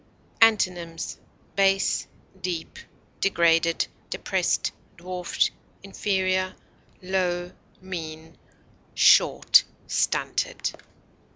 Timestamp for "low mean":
7.03-8.35